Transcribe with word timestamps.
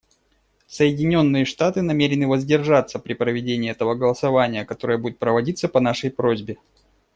Соединенные 0.65 1.45
Штаты 1.45 1.83
намерены 1.83 2.25
воздержаться 2.25 2.97
при 2.97 3.13
проведении 3.13 3.69
этого 3.69 3.93
голосования, 3.93 4.65
которое 4.65 4.97
будет 4.97 5.19
проводиться 5.19 5.69
по 5.69 5.79
нашей 5.79 6.09
просьбе. 6.09 6.57